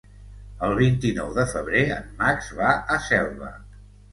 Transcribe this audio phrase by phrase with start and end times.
[0.67, 3.53] El vint-i-nou de febrer en Max va a Selva.